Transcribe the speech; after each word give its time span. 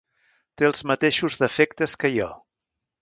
Té 0.61 0.67
els 0.69 0.81
mateixos 0.91 1.37
defectes 1.43 1.95
que 2.05 2.15
jo. 2.17 2.31